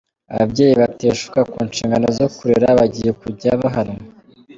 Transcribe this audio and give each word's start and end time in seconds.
Ababyeyi 0.33 0.73
bateshuka 0.81 1.39
ku 1.51 1.57
nshingano 1.69 2.07
zo 2.17 2.27
kurera, 2.35 2.67
bagiye 2.79 3.11
kujya 3.21 3.51
bahanwa. 3.61 4.01